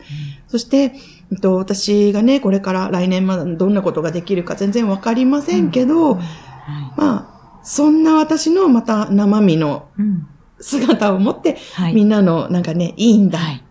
[0.48, 0.94] そして、
[1.32, 6.24] えっと、私がね、これから来年までどんなことができるか全然わかりませんけど、はい。
[6.96, 10.26] まあ、そんな私のまた生身のうん。
[10.60, 11.94] 姿を持って、はい。
[11.94, 13.64] みんなのなんかね、いいんだはい。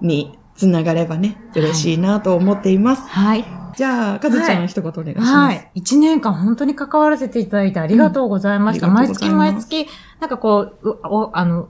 [0.00, 3.02] につながればね、嬉しいなと思っています。
[3.08, 3.44] はい。
[3.76, 5.32] じゃあ、かずちゃん、はい一言お願いします。
[5.32, 5.70] はい。
[5.74, 8.86] 一年間本当に関わらせていただいてありがとうございました。
[8.86, 9.86] うん毎月毎月、
[10.20, 11.68] なんかこう、うおあの、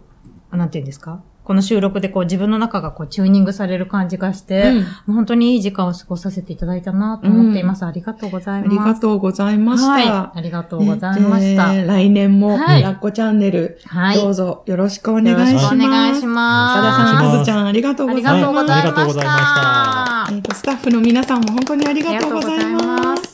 [0.52, 1.22] なんていうんですか？
[1.48, 7.87] この収録でこう自分の中がこうチューニングされる感じがして、うんもう本当にいい時間を過ごさせていただいたなと思っています。
[7.87, 8.68] ありがとうございます。
[8.68, 9.90] ありがとうございました。
[9.90, 10.06] はい。
[10.08, 11.72] ありがとうございました。
[11.72, 14.16] ねで来年も、はいラッコチャンネル、はい。
[14.20, 15.68] どうぞよろしくお願いよろしします。
[15.70, 16.80] くお願いします。
[16.80, 18.34] 岡田さん、お願いしますかずちゃん、ありがとうございます。
[18.34, 20.34] がとうございまありがとうございました。
[20.34, 23.22] えっと、スタッフの皆さんも本当にありがとうございます。
[23.22, 23.32] す。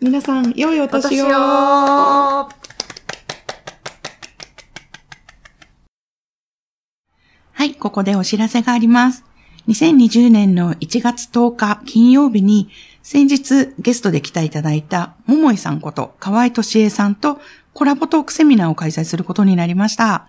[0.00, 2.59] 皆さん、良いお年を。
[7.60, 9.22] はい、ここでお知らせがあります。
[9.68, 12.70] 2020年の1月10日金曜日に
[13.02, 17.38] 先日ゲストで来ていただいた桃井さんこと河合敏恵さんと
[17.74, 20.26] コラボトークセミナーを開催することになりました。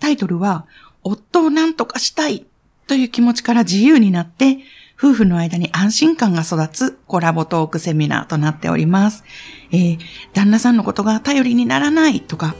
[0.00, 0.66] タイトルは、
[1.04, 2.44] 夫を何とかしたい
[2.88, 4.58] という気持ちから自由になって、
[4.98, 9.22] 夫婦の間に安心感が育つコラボトークセミナーとなっております。
[9.70, 9.98] えー
[10.32, 12.56] 旦那さんのことが頼りにならないとか、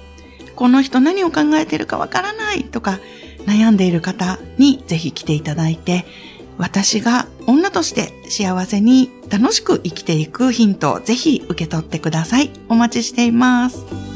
[0.55, 3.01] この人何を考えてるかわからないとか、
[3.47, 6.05] 悩んでいる方にぜひ来ていただいて、
[6.59, 12.51] 私が女として幸せに楽しく生きていくヒントをぜひ受け取ってください。
[12.69, 14.12] お待ちしています。